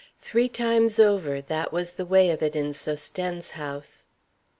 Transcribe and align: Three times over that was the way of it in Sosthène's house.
Three 0.17 0.49
times 0.49 0.97
over 0.97 1.41
that 1.41 1.71
was 1.71 1.93
the 1.93 2.07
way 2.07 2.31
of 2.31 2.41
it 2.41 2.55
in 2.55 2.71
Sosthène's 2.73 3.51
house. 3.51 4.05